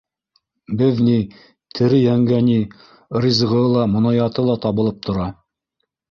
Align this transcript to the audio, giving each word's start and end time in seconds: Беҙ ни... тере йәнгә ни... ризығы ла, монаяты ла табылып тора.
Беҙ 0.77 1.01
ни... 1.07 1.17
тере 1.79 1.99
йәнгә 2.05 2.39
ни... 2.47 2.55
ризығы 3.25 3.61
ла, 3.75 3.83
монаяты 3.97 4.47
ла 4.47 4.55
табылып 4.65 5.05
тора. 5.09 5.27